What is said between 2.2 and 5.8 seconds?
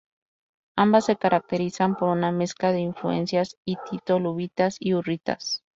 mezcla de influencias hitito-luvitas y hurritas.